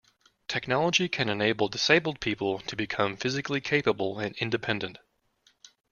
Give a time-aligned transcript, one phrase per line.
[0.47, 4.97] Technology can enable disabled people to become physically capable and independent.